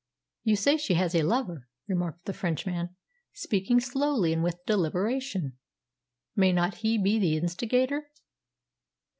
"You 0.43 0.55
say 0.55 0.77
she 0.77 0.95
has 0.95 1.13
a 1.13 1.21
lover," 1.21 1.67
remarked 1.87 2.25
the 2.25 2.33
Frenchman, 2.33 2.95
speaking 3.33 3.79
slowly 3.79 4.33
and 4.33 4.41
with 4.41 4.65
deliberation. 4.65 5.59
"May 6.35 6.51
not 6.51 6.77
he 6.77 6.97
be 6.97 7.19
the 7.19 7.37
instigator?" 7.37 8.07